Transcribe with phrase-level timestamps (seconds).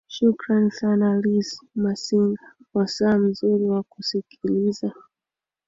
[0.15, 4.91] shukrani sana liz masinga wasaa mzuri wa kusikiliza